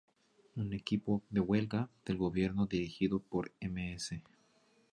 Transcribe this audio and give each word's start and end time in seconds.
Un 0.55 0.73
equipo 0.73 1.21
de 1.29 1.41
huelga 1.41 1.87
del 2.05 2.17
gobierno 2.17 2.65
dirigido 2.65 3.19
por 3.19 3.51
Ms. 3.61 4.13